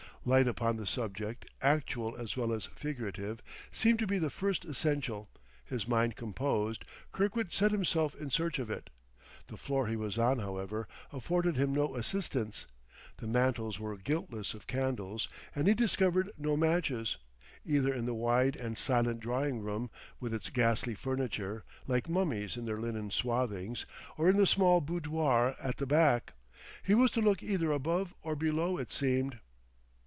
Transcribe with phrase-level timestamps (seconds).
[0.23, 3.39] Light upon the subject, actual as well as figurative,
[3.71, 5.31] seemed to be the first essential;
[5.65, 8.91] his mind composed, Kirkwood set himself in search of it.
[9.47, 12.67] The floor he was on, however, afforded him no assistance;
[13.17, 17.17] the mantels were guiltless of candles and he discovered no matches,
[17.65, 19.89] either in the wide and silent drawing room,
[20.19, 23.87] with its ghastly furniture, like mummies in their linen swathings,
[24.19, 26.33] or in the small boudoir at the back.
[26.83, 29.39] He was to look either above or below, it seemed.